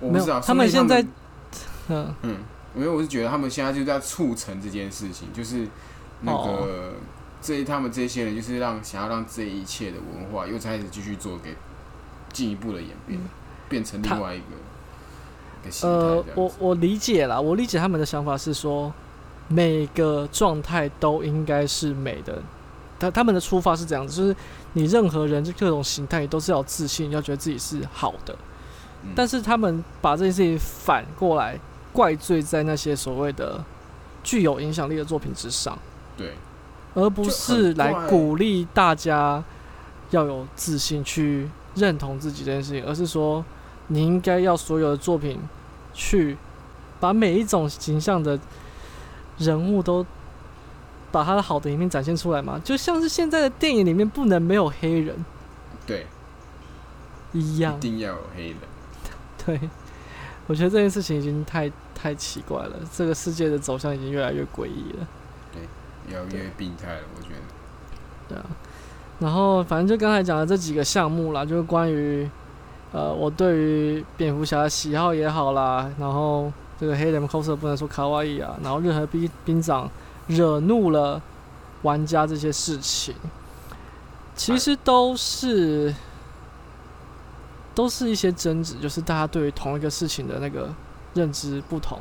[0.00, 1.04] 我不知道，他们现在
[1.88, 2.36] 嗯，嗯，
[2.74, 5.66] 因为我是觉得他们现在就在促成这件事情，就是
[6.22, 6.92] 那个、哦
[7.40, 11.54] 这他们这些人就是让想要让这一切的文化又开始继续做给
[12.32, 13.20] 进一步的演变，
[13.68, 18.92] 变成另外一个呃我我理解啦，我理解他们的想法是说，
[19.46, 22.42] 每个状态都应该是美的。
[22.98, 24.36] 他他们的出发是这样子，就是
[24.78, 28.32] 你任何人就各种形态，你都是要有自信，要觉得自己是好的。
[29.02, 31.58] 嗯但是他们把这件事情反过来
[31.92, 33.64] 怪罪在那些所谓的
[34.24, 35.78] 具有影响力的作品之上，
[36.16, 36.32] 对
[36.94, 39.42] 而不是来鼓励大家
[40.10, 43.44] 要有自信去认同自己这件事情，而是说
[43.86, 45.38] 你应该要所有的作品
[45.94, 46.36] 去
[46.98, 48.38] 把每一种形象的
[49.38, 50.04] 人物都
[51.10, 55.16] 把他的好的一面展现出来嘛，就像是现在的电影里面不能没有黑人。
[55.86, 56.06] 对，
[57.32, 57.76] 一样。
[57.76, 57.80] 一。
[57.80, 58.56] 定要有黑人，
[59.44, 59.60] 对，
[60.46, 65.06] 我觉得这件事情已经太太奇怪了，这个世界的走向已经越来越诡异了。
[66.10, 67.40] 要越病态了，我觉得。
[68.28, 68.44] 对啊，
[69.18, 72.26] 然后反正就刚才讲的这几个项目啦，就是关于
[72.92, 79.90] 呃我对于蝙蝠侠的喜好也好啦，然后这个黑人 coser 不能说卡哇伊啊，然后任何兵兵长
[80.28, 81.20] 惹怒了
[81.82, 83.14] 玩家这些事情，
[84.36, 85.94] 其实都是
[87.74, 90.72] 都是一些争执，就是大家对于同一个事情的那个
[91.14, 92.00] 认知不同。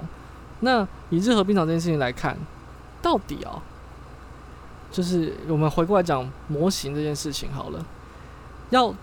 [0.60, 2.38] 那以日和兵长这件事情来看，
[3.02, 3.62] 到底啊、
[4.92, 7.86] 就是我们回过来讲模型这件事情好了，
[8.72, 8.94] 要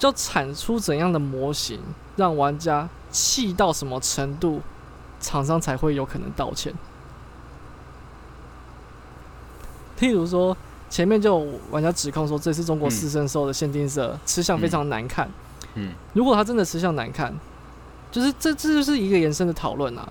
[0.00, 1.80] 要产出怎样的模型，
[2.16, 4.60] 让玩家气到什么程度，
[5.20, 6.72] 厂商才会有可能道歉。
[10.00, 10.56] 譬如说，
[10.88, 15.28] 前面就有玩家指控说，这次中国嗯四圣兽的限定色吃相非常难看。
[15.74, 17.32] 嗯，如果它真的吃相难看，
[18.10, 20.08] 就是这这就是一个延伸的讨论啊。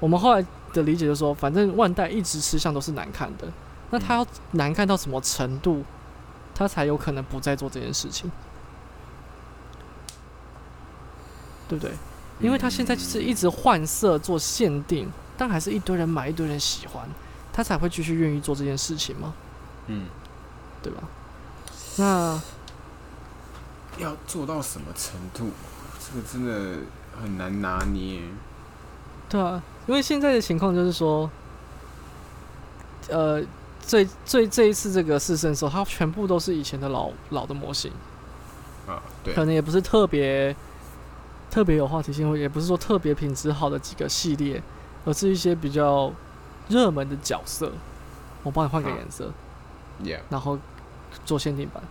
[0.00, 3.46] 我们后来的理解就是说，反正万代一直吃相都是难看的，
[3.90, 5.84] 那它要难看到什么程度，
[6.52, 8.28] 它才有可能不再做这件事情，
[11.68, 11.92] 对不对？
[12.40, 17.06] 因为它现在就是一直换色做限定，但还是一堆人买，一堆人喜欢，
[17.52, 19.32] 他才会继续愿意做这件事情吗，
[19.86, 20.06] 嗯，
[20.82, 21.02] 对吧？
[21.96, 22.40] 那
[23.98, 25.50] 要做到什么程度？
[25.98, 26.78] 这个真的
[27.20, 28.22] 很难拿捏。
[29.28, 31.30] 对啊，因为现在的情况就是说，
[33.08, 33.42] 呃，
[33.80, 37.92] 最最这一次这个四圣兽，它全部都是以前的老老的模型，
[38.86, 40.54] 啊，对可能也不是特别
[41.50, 44.62] 特别有话题性，或也不是说特别品质好的几个系列，
[45.04, 46.12] 而是一些比较
[46.70, 47.72] 热门的角色，
[48.42, 49.30] 我帮你换个啊颜色
[50.30, 50.58] 然后
[51.24, 51.82] 做限定版，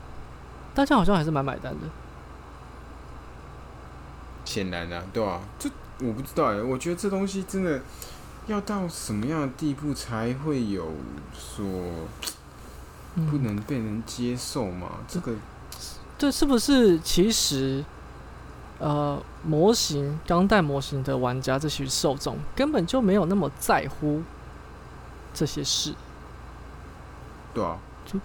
[0.74, 1.80] 大家好像还是蛮买单的。
[4.46, 7.82] 显然啊，对啊，这我不知道哎，我觉得这东西真的
[8.48, 10.94] 要到什么样的地步才会有
[11.38, 11.66] 说
[13.14, 14.92] 不嗯，能被人接受嘛？
[15.08, 15.36] 这个
[16.18, 17.84] 这是不是其实？
[18.82, 24.22] 呃，模型钢弹模型的玩家这些受众根本就没有那么在乎
[25.40, 25.94] 这些事，
[27.54, 28.20] 对啊，就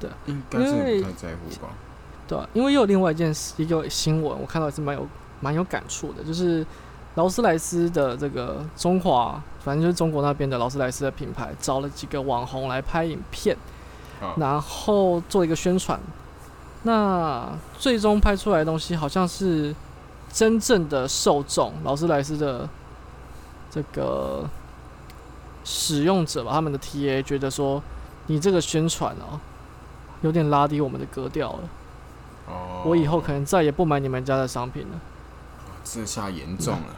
[0.00, 1.72] 对啊，应该真的因为不太在乎吧？
[2.26, 5.06] 对啊、因为又有另外一件事，一个新闻，我看到也是蛮有
[5.40, 6.66] 蛮有感触的，就是
[7.14, 13.56] 劳斯莱斯的这个中华，反正就是中国那边的劳斯莱斯的品牌，找了几个网红来拍影片，
[14.20, 16.00] 啊，然后做一个宣传。
[16.82, 19.72] 那最终拍出来的东西，好像是
[20.32, 22.68] 真正的受众，劳斯莱斯的
[23.70, 24.48] 这个
[25.64, 27.82] 使用者吧，他们的 TA 觉得说，
[28.26, 29.40] 你这个宣传哦，
[30.20, 31.60] 有点拉低我们的格调了。
[32.46, 35.00] 哦，我以后可能再也不买你们家的商品了。
[35.82, 36.96] 这下严重了，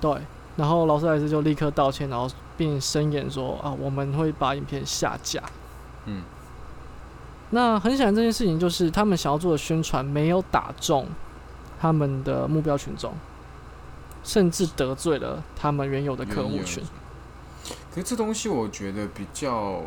[0.00, 0.20] 对，
[0.56, 5.42] 然后劳斯莱斯就立刻道歉，然后并声言说啊，我们会把影片下架。
[6.06, 6.22] 嗯，
[7.50, 11.06] 那很显然，这件事情就是他们想要做的宣传没有打中
[11.80, 13.12] 他们的目标群众，
[14.22, 16.82] 甚至得罪了他们原有的客户群。
[17.90, 19.82] 可是这东西我觉得比较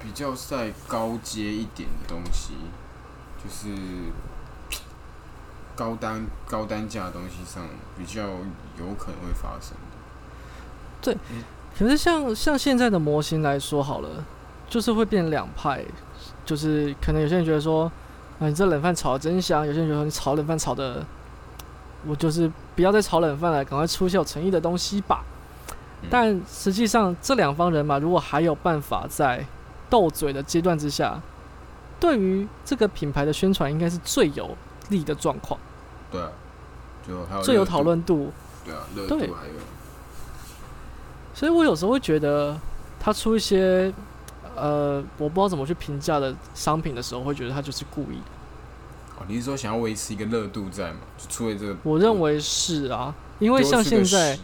[0.00, 2.54] 比较在高阶一点的东西，
[3.42, 3.68] 就是
[5.76, 7.64] 高单高单价的东西上
[7.96, 9.76] 比较有可能会发生
[11.02, 11.16] 的。
[11.78, 14.24] 可是像像现在的模型来说好了，
[14.68, 15.84] 就是会变两派，
[16.44, 17.84] 就是可能有些人觉得说，
[18.40, 21.06] 啊你这冷饭炒的真香，有些人觉得你炒冷饭炒的，
[22.04, 25.24] 我就是不要再炒冷饭了，赶快出一些有诚意的东西吧。
[26.02, 29.44] 嗯但实际上这两方人马如果还有办法在
[29.90, 31.20] 斗嘴的阶段之下，
[31.98, 34.56] 对于这个品牌的宣传应该是最有
[34.90, 35.58] 利的状况，
[36.10, 36.30] 对啊，
[37.06, 38.32] 就还有最有讨论度。
[38.64, 39.54] 对啊，热度对还有
[41.34, 42.58] 所以我有时候会觉得，
[43.00, 43.92] 他出一些
[44.54, 48.18] 呃我不知道怎么去评价的商品的时候，会觉得他就是故意。
[49.18, 50.98] 哦，你是说想要维持一个热度在吗？
[51.16, 54.42] 就出了这个，我认为是啊，因为像现在屎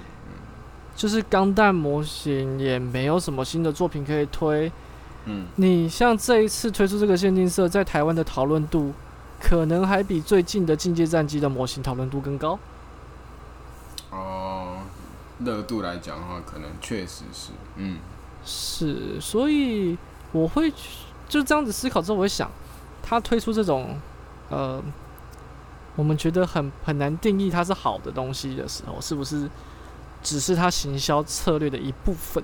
[0.96, 4.70] 就是钢弹模型也没有什么新的作品可以推。
[5.26, 8.92] 嗯，你像这一次推出这个限定色，在台湾的讨论度，
[9.40, 12.58] 可能还比最近的进阶战机的模型讨论度更高。
[14.10, 14.78] 哦，
[15.40, 17.96] 热度来讲的话，可能确实是，嗯，
[18.44, 19.96] 是，所以
[20.30, 20.72] 我会
[21.28, 22.50] 就这样子思考之后，我会想，
[23.02, 23.96] 他推出这种
[24.50, 24.80] 呃，
[25.96, 29.48] 我们觉得很很难定义它是好的东西的时候，是不是
[30.24, 32.42] 只是他行销策略的一部分？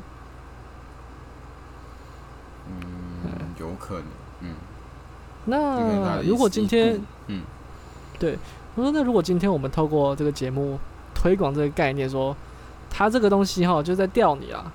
[2.69, 4.05] 嗯，有可能，
[4.41, 4.55] 嗯，
[5.47, 7.43] 那如果今天嗯，
[8.19, 8.39] 对，
[8.77, 10.79] 我说，那如果今天我们透过这个节目
[11.15, 12.37] 推广这个概念，说
[12.89, 14.71] 他这个东西哈就在钓你啊，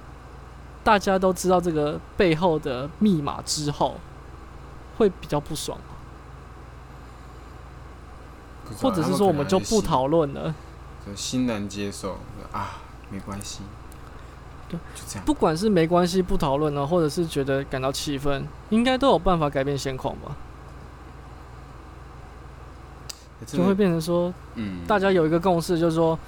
[0.83, 3.95] 大家都知道这个背后的密码之后，
[4.97, 5.77] 会比较不爽
[8.81, 10.41] 或者是说我们就不，讨论了？
[10.41, 10.53] 他们
[11.05, 12.17] 可能还是欣就欣然接受
[12.51, 12.81] 啊，
[13.15, 13.61] 没关系，
[14.67, 20.35] 对，就这样，不管是没关系不讨论呢，或者是觉得感到气愤，应该都有办法改变现况吧？
[23.45, 26.19] 就会变成说，嗯，大家有一个共识，就是说，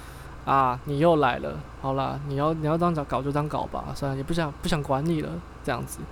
[0.45, 5.29] 啊，你又来了，好啦，你要你要当搞搞就当搞吧，算了，也不想不想管你了，
[5.65, 5.99] 这样子。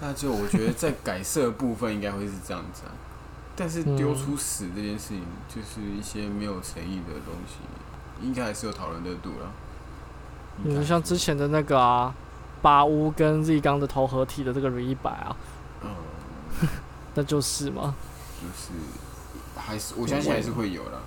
[0.00, 2.92] 那就我觉得在改色部分应该会是这样子啊，
[3.56, 7.58] 但是嗯丢出屎这件事情，就是一些没有诚意的东西，
[8.22, 9.50] 应该还是有讨论热度了。
[10.62, 12.14] 比如像之前的那个啊，
[12.60, 15.36] 八屋跟 Z 刚的头合体的这个 R 一百啊，
[15.82, 15.90] 嗯，
[17.14, 17.94] 那就是嘛。
[18.40, 18.70] 就是
[19.56, 20.98] 还是我相信还是会有啦。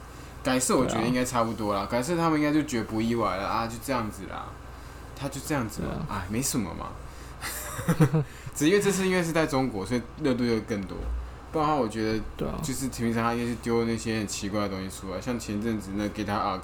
[0.43, 4.45] 改色我觉得应该差不多啦，改色他们应该就觉得不意外了啊，就这样子啦，
[5.15, 6.87] 他就这样子嘛，对哎，没什么嘛。
[8.55, 10.97] 只因为这次因为是在中国，所以热度又更多。
[11.51, 12.19] 不然的话，我觉得
[12.61, 16.61] 就是平常他应该是丢那些很奇怪的东西出来，像前阵子那 Guitar Arc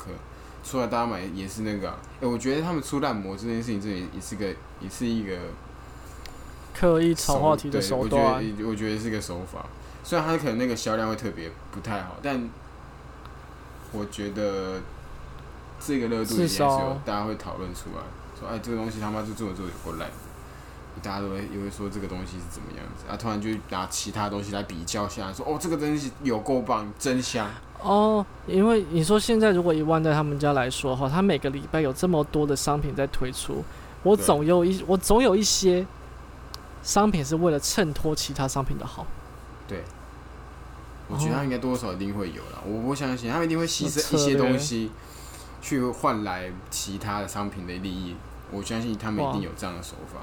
[0.63, 1.97] 出来，大家买也是那个、啊。
[2.21, 4.45] 哎、我觉得他们出烂模这件事情，这也也是个
[4.79, 5.35] 也是一个
[6.73, 8.57] 刻意炒话题的对我觉手段。
[8.57, 9.65] 得我觉得是个手法。
[10.03, 12.49] 虽然它可能那个销量会特别不太好，但
[13.91, 14.79] 我觉得
[15.79, 18.01] 这个热度也是有大家会讨论出来，
[18.39, 20.15] 说哎这个东西他妈就做着做着有够烂的，
[21.03, 27.47] 大家都会也会说这个东西是怎么样子啊，突然就拿其他东西来比较下来，说哦这个东西有够棒，真香。
[27.83, 33.63] 哦，因为你说现在如果以万代他们家来说哈，他每个礼拜有这么多的商品在推出，
[34.03, 35.85] 我总有一我总有一些
[36.83, 39.05] 商品是为了衬托其他商品的好。
[39.67, 39.83] 对，
[41.07, 42.61] 我觉得他应该多少一定会有啦。
[42.65, 44.91] 我我相信他们一定会牺牲一些东西，
[45.61, 48.15] 去换来其他的商品的利益。
[48.51, 50.19] 我相信他们一定有这样的手法。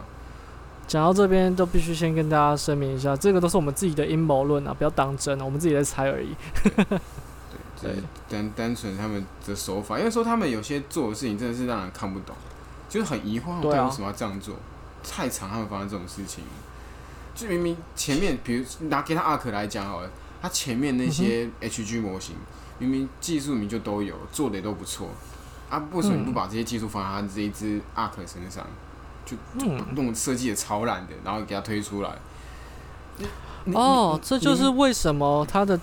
[0.86, 6.34] 讲到这边，都必须先跟大家声明一下，这个都是我们自己的阴谋论啊，不要当真啊，我们自己在猜而已。
[7.80, 7.94] 对，
[8.28, 12.34] 单单纯他们的手法，因为说他们有些做的事情真的是让人看不懂，
[12.88, 14.56] 就是很疑惑，对啊为什么要这样做？
[15.02, 16.42] 太常他们发生这种事情，
[17.34, 20.10] 就明明前面，比如拿给他阿克来讲好了，
[20.42, 22.34] 他前面那些 HG 模型，
[22.78, 25.08] 明明技术名就都有，做的也都不错，
[25.70, 28.66] 啊，为什么不嗯把这些技术放在他这一只阿克身上？
[29.24, 29.36] 就，
[29.94, 32.10] 弄设计的超烂的，然后给他推出来。
[33.74, 35.78] 哦，这就是为什么他的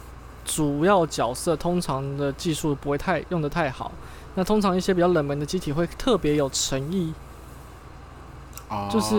[0.46, 3.91] 主要角色通常的技术不会太用的太好。
[4.36, 7.14] 那通常一些比较冷门的机体会特别有诚意，
[8.89, 9.16] 就是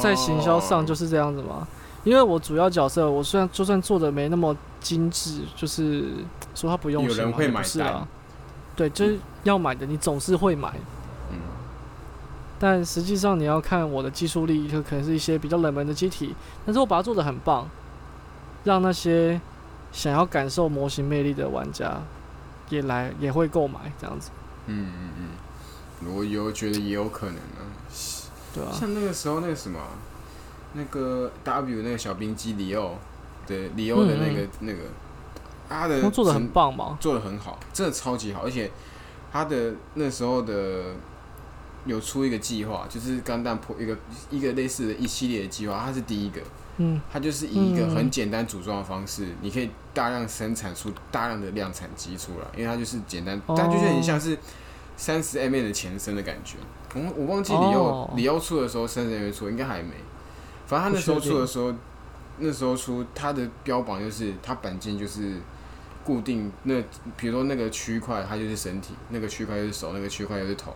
[0.00, 1.66] 在行销上就是是这样子嘛。
[2.04, 6.04] 因为我主要角色，我虽然就算做的没那么精致，就是
[6.54, 8.06] 说他不用心嘛，不有人会买是啊。
[8.76, 10.70] 对，就是要买的，你总是会买。
[11.30, 11.38] 嗯
[12.56, 16.34] 但实际上你要看我的技术力，就可能是一些比较冷门的机体，
[16.64, 17.68] 但是我把它做的很棒，
[18.62, 19.38] 让那些
[19.94, 22.02] 想要感受模型魅力的玩家
[22.68, 24.30] 也来也会购买这样子。
[24.66, 25.30] 嗯嗯
[26.02, 27.62] 嗯，我有觉得也有可能啊。
[28.52, 29.78] 对啊，像那个时候那个什么，
[30.72, 32.98] 那个 W 那个小冰机里奥
[33.46, 34.78] 的里奥的那个、那个，
[35.68, 36.98] 他的他做的很棒嘛。
[37.00, 38.70] 做的很好，真的超级好，而且
[39.32, 40.94] 他的那时候的
[41.84, 43.96] 有出一个计划，就是钢弹破一个
[44.30, 46.40] 一个类似的一系列的计划，他是第一个，
[46.78, 54.36] 嗯，它就是以一个嗯很简单组装的方式，你可以大量生产出大量的量产机出来，因为它就是简单，哦它就是很像是
[54.96, 56.56] 三十 mm 的前身的感觉。
[56.94, 59.90] 我我忘记里奥哦里奥出的时候三十 mm 出，应该还没。
[60.66, 61.74] 反正他那时候出的时候，
[62.38, 65.34] 那时候出它的标榜就是它板件就是
[66.04, 66.80] 固定，那
[67.16, 70.74] 比如说那个区块它就是身体，那个区块就是手，那个区块就是头。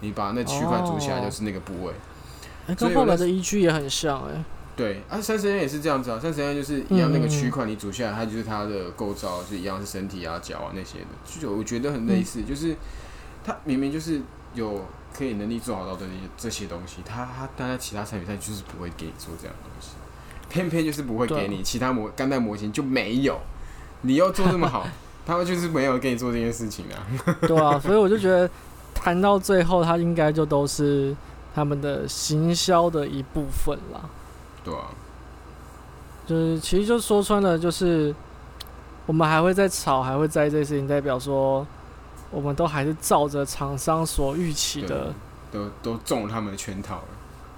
[0.00, 1.92] 你把那区块组起来哦就是那个部位。
[2.76, 4.44] 跟后来的 EG 也很像哎、
[4.78, 12.76] 对，啊，三十 N 也是这样子啊，三十 N 就是一样那个嗯区块，你组下来，它就是它的构造是一样，是身体啊、脚啊那些的，就我觉得很类似，就是
[13.44, 14.20] 它明明就是
[14.54, 19.96] 有可以能力做好到的那些这些东西，它它但在其他产品上就是不会给你做这样的东西，
[20.48, 23.36] 偏偏就是不会给你，其他模钢带模型就没有，
[24.02, 24.86] 你要做这么好，
[25.26, 27.02] 他们就是没有给你做这件事情啊，
[27.48, 28.48] 对啊，所以我就觉得
[28.94, 31.16] 谈到最后，它应该就都是
[31.52, 34.08] 他们的行销的一部分啦。
[34.68, 34.84] 对啊，
[36.26, 38.14] 就是其实就说穿了，就是
[39.06, 41.66] 我们还会在吵，还会在意这些事情，代表说
[42.30, 45.14] 我们都还是照着厂商所预期的，
[45.50, 47.04] 都都中了他们的圈套了，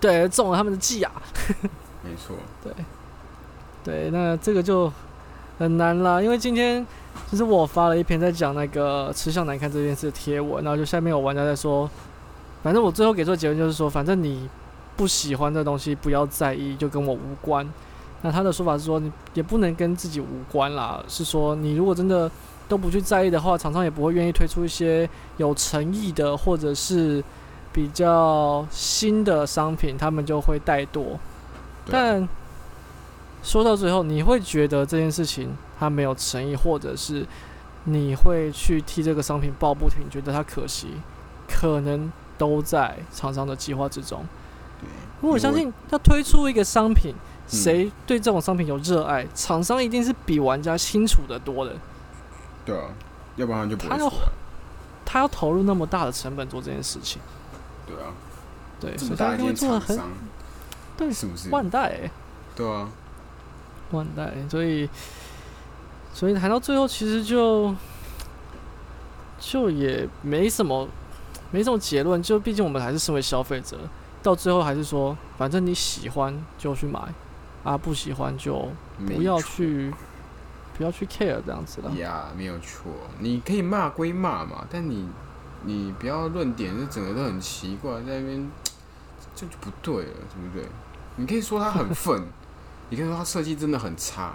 [0.01, 1.11] 对，中了他们的计啊。
[2.03, 2.73] 没错， 对，
[3.83, 4.93] 对那这个就
[5.59, 6.87] 很难啦，因为今天
[7.31, 11.91] 就是我发了一篇在讲那个吃相难看这件事的贴文，然后就下面有玩家在说，
[12.63, 14.49] 反正我最后给出的结论就是说，反正你
[15.01, 17.67] 不喜欢的东西不要在意，就跟我无关。
[18.21, 22.31] 那他的说法是说，你也不能跟自己无关啦，是说你如果真的
[22.69, 27.25] 都不去在意的话，厂商也不会愿意推出一些有诚意的或者是
[27.73, 31.17] 比较新的商品，他们就会怠惰。
[31.91, 32.29] 但
[33.43, 35.49] 说到最后，你会觉得这件事情
[35.79, 37.25] 它没有诚意，或者是
[37.85, 40.89] 你会去替这个商品抱不平，觉得它可惜，
[41.49, 44.23] 可能都在厂商的计划之中。
[44.81, 44.89] 对，
[45.23, 51.77] 因为我相信，他推出一个商品，嗯谁对这种商品有热爱，厂商一定是比玩家清楚的多的。
[52.65, 52.87] 对啊，
[53.37, 54.13] 要不然就不会他要，
[55.05, 57.21] 他要投入那么大的成本做这件事情，
[57.87, 58.13] 对啊。
[58.81, 60.01] 对，所以他一定会做的很
[60.97, 61.51] 对是不是？
[61.51, 62.11] 万代、欸。
[62.57, 62.89] 对啊，
[63.91, 64.89] 万代，所以
[66.15, 67.75] 所以谈到最后，其实就
[69.39, 70.89] 就也没什么
[71.51, 73.77] 没什么结论，就毕竟我们还是身为消费者，
[74.23, 77.01] 到最后还是说，反正你喜欢就去买，
[77.65, 78.69] 啊不喜欢就
[79.07, 79.93] 不要去
[80.77, 81.91] 不要去 care 这样子了。
[81.93, 82.93] 呀没有错。
[83.19, 85.09] 你可以骂归骂嘛，但你
[85.65, 88.51] 你不要论点，这整个都很奇怪，在那边
[89.35, 90.67] 这就不对了，对不对？
[91.17, 92.23] 你可以说他很愤，
[92.91, 94.35] 你可以说他设计真的很差，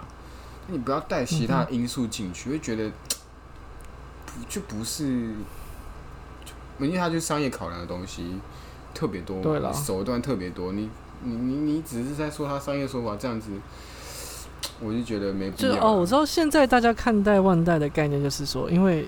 [0.68, 2.90] 你不要带其他因素进去，会觉得
[4.24, 5.34] 不就不是，
[6.44, 8.38] 就因为它就是商业考量的东西
[8.96, 10.88] 特别多，对啦手段特别多，你
[11.22, 13.50] 你你你只是在说他商业手法这样子，
[14.80, 15.74] 我就觉得没必要。
[15.74, 19.06] 就哦，我知道现在大家看待万代的概念就是说，因为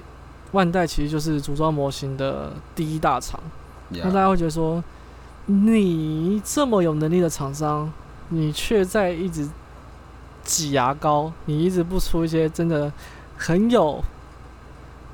[0.52, 3.40] 万代其实就是组装模型的第一大厂。
[3.92, 4.84] 呀那大家会觉得说，
[5.46, 7.90] 你这么有能力的厂商，
[8.28, 9.48] 你却在一直
[10.44, 12.92] 挤牙膏，你一直不出一些真的
[13.36, 14.02] 很有、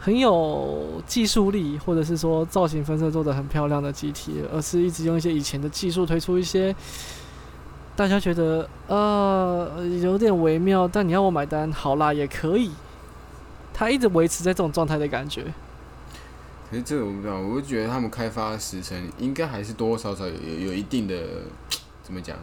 [0.05, 6.77] 很有技术力，或者是说造型分色做的很漂亮的机体，而是一直用一些以前的技术推出一些
[7.97, 12.71] 大家觉得呃有点微妙，但你要我买单，好啦，也可以。
[13.73, 15.43] 他一直维持在这种状态的感觉，
[16.71, 21.17] 可是这个我不知道，我就觉得他们开发时程应该还是多多少少有有有一定的
[22.03, 22.37] 怎么讲，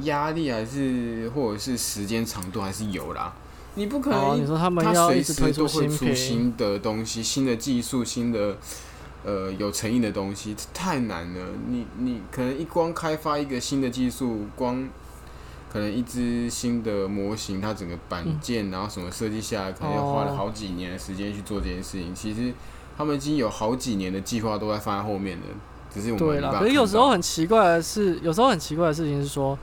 [0.00, 3.32] 压力还是或者是时间长度还是有啦。
[3.74, 8.56] 你不可哦，能你说他们要推时都会出出新的东西、新的技术、新的
[9.24, 11.40] 呃有诚意的东西，这太难了。
[11.68, 14.88] 你你可能一光开发一个新的技术，光
[15.72, 22.14] 可能一只新的模型，它整个板件、然后什么设计下来，可能要花了哦好几年的时间去做这件事情。
[22.14, 22.52] 其实
[22.98, 25.44] 他们已经有好几年的计划都在放在后面了，
[25.90, 29.58] 只是我们可是有时候很奇怪的是，有时候很奇怪的事情是说，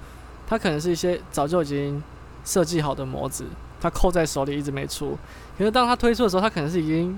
[0.47, 2.01] 它可能是一些早就已经
[2.43, 3.45] 设计好的模子，
[3.81, 5.17] 它扣在手里一直没出。
[5.57, 7.17] 可是当它推出的时候，它可能是已经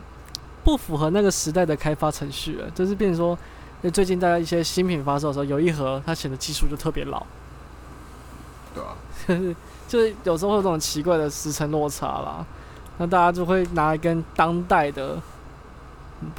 [0.63, 3.37] 不符合那个时代的开发程序了，就是变成说，
[3.91, 7.25] 最近大家一些新品发售的时候，有一盒它显得技术就特别老，
[8.75, 8.95] 对啊、
[9.27, 9.55] 就 是
[9.87, 12.45] 就是有时候会有这种奇怪的时程落差啦。
[12.97, 15.17] 那大家就会拿来跟当代的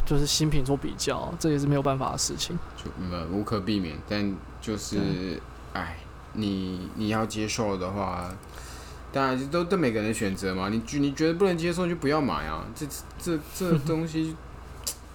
[0.07, 2.57] 就是新品做比较，这也是没有办法的事情。
[2.77, 5.41] 就呃无可避免，但就是
[5.73, 5.97] 哎，
[6.35, 8.31] 你你要接受的话，
[9.13, 10.69] 当然都对每个人的选择嘛。
[10.69, 12.87] 你觉你觉得不能接受就不要买啊，这
[13.21, 14.35] 这这 东西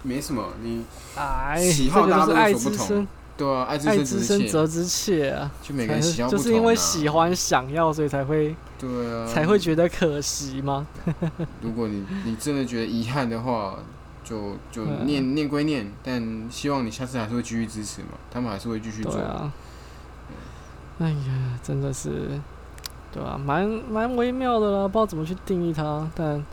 [0.02, 0.84] 没什么，你
[1.16, 2.86] 哎，喜好大家都这个就是爱有所不同。
[2.86, 5.50] 之深，对啊，爱之深之深切，责之切啊。
[5.62, 10.86] 就每个人喜好不同、啊，就是因为喜欢想要，所以才会对啊，才会觉得可惜吗？
[11.62, 13.76] 如果你你真的觉得遗憾的话，
[14.24, 15.06] 就就嗯。
[15.06, 19.12] 念、念归念，但希望你下次还是会继续支持嘛，他们还是会继续做。
[19.12, 19.52] 对啊，
[21.00, 22.40] 哎呀，真的是，
[23.12, 26.44] 对吧、蛮蛮微妙的啦，不知道怎么去定义它，但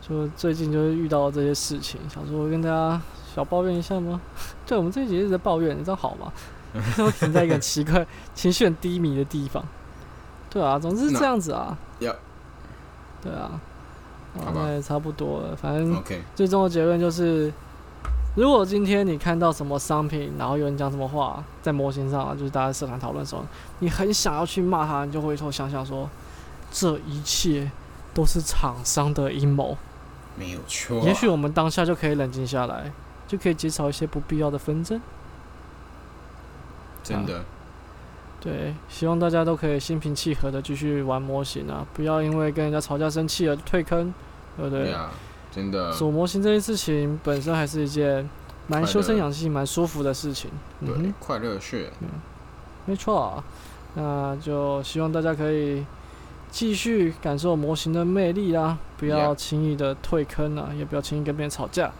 [0.00, 3.00] 就最近就是遇到这些事情，想说跟大家
[3.34, 4.20] 小抱怨一下吗？
[4.66, 6.32] 对，我们这一集一直在抱怨，你知道好吗？
[6.96, 9.62] 都停在一个奇怪、 情绪很低迷的地方。
[10.48, 11.76] 对啊，总之是这样子啊。
[11.98, 13.60] 对啊，
[14.54, 16.02] 那也差不多了，反正
[16.34, 17.52] 最终的结论就是，
[18.34, 23.44] 如果今天你看到什么商品，然后有人讲什么话，在模型上啊，就是大家社团讨论的时候，
[23.80, 26.08] 你很想要去骂他，你就回头想想说，
[26.70, 27.70] 这一切
[28.14, 29.76] 都是厂商的阴谋。
[30.34, 31.00] 没有错。
[31.00, 32.90] 也许我们当下就可以冷静下来，
[33.28, 34.98] 就可以减少一些不必要的纷争。
[37.04, 37.44] 真的，
[38.40, 44.14] 对，希望大家都可以心平气和的继续玩模型啊，不要因为跟人家吵架生气而退坑，
[44.56, 44.84] 对不对？
[44.84, 45.10] 对啊，
[45.54, 48.28] 真的，做模型这件事情本身还是一件
[48.66, 50.50] 蛮修身养性、蛮舒服的事情。
[50.80, 51.90] 嗯对哼，，快乐血，
[52.86, 53.44] 没错啊。
[53.94, 55.84] 那就希望大家可以
[56.50, 61.92] 继续感受模型的魅力啦，不要轻易的退坑啊，也不要轻易跟别人吵架。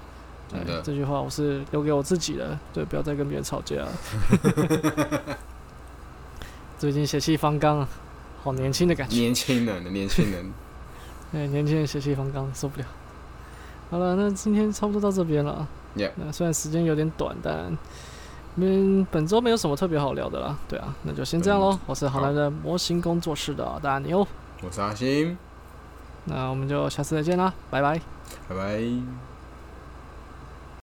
[0.50, 3.92] 对这句话我是留给我自己的，对，不要再跟别人吵架了。
[6.78, 7.88] 最近血气方刚啊，
[8.42, 9.16] 好年轻的感觉。
[9.16, 10.52] 年轻人的年轻人，
[11.30, 12.86] 对， 年轻人血气方刚，受不了。
[13.92, 15.68] 好了，那今天差不多到这边了。
[16.16, 17.76] 那虽然时间有点短，但
[18.56, 20.56] 嗯，本周没有什么特别好聊的啦。
[20.66, 21.78] 对啊，那就先这样喽。
[21.84, 24.26] 我是好男人模型工作室的大牛，
[24.62, 25.36] 我是阿星，
[26.24, 28.00] 那我们就下次再见啦，拜拜。
[28.48, 29.31] 拜拜。